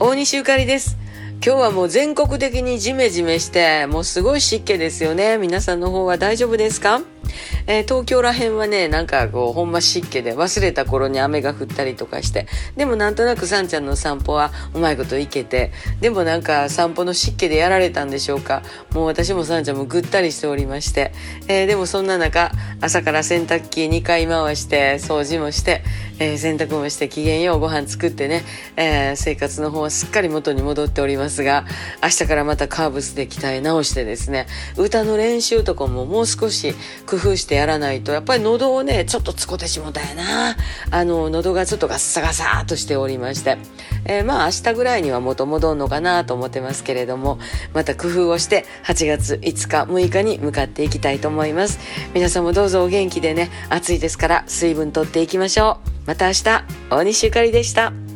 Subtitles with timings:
[0.00, 0.96] 大西ゆかりです。
[1.44, 5.38] 今日はもう全国的にジメジメして、もうすごい湿気ですよね。
[5.38, 7.02] 皆さんの方は大丈夫ですか？
[7.70, 12.46] えー、東京ら辺はね、なんかこう、ほんま湿気で忘れた頃に雨が降ったりとかして、
[12.76, 18.62] でもなんとなくさんちゃんの散歩はうまいこと行けて、でもなんか散歩の湿気でやられたんでしょうか。
[18.94, 21.12] もう私もさんちゃんもぐったりしておりまして、
[21.46, 25.82] えー、でもそんな中、朝から洗濯機2回回して、掃除もして、
[26.20, 28.44] えー、洗濯もして機嫌ようご飯作ってね、
[28.76, 31.66] えー、生活の方はすっかり元に戻っておりますが、
[32.02, 34.46] 明日からまたカーブスで鍛え直してですね、
[34.78, 36.74] 歌の練習とかももう少し
[37.06, 40.56] 工夫してやらないと、やっぱり喉をね、ちょっとつこてしもたやな。
[40.90, 43.58] あの、喉がちょっとガッサガサーとしておりまして、
[44.04, 47.38] えー、まあ明日ぐらいには元戻んのかなと思ってますけれども、
[47.74, 51.78] また工夫をして8月5日、6日に向かっていきたいと思います。
[52.14, 55.88] 皆さんもどうぞお元気でね、暑いですから水分とっていきましょう。
[56.06, 58.07] また明日、大西ゆかりでした。